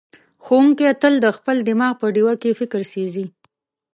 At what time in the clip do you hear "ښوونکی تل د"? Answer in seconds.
0.43-1.27